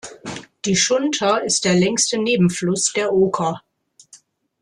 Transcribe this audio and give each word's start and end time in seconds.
Die 0.65 0.75
Schunter 0.75 1.43
ist 1.43 1.63
der 1.63 1.75
längste 1.75 2.17
Nebenfluss 2.17 2.91
der 2.93 3.13
Oker. 3.13 3.61